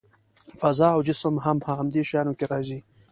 فضا 0.61 0.87
او 0.95 0.99
جسم 1.07 1.35
هم 1.45 1.57
په 1.63 1.69
همدې 1.77 2.01
شیانو 2.09 2.33
کې 2.37 2.45
راځي. 2.51 2.79